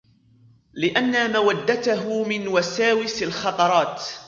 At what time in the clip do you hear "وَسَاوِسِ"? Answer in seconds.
2.47-3.23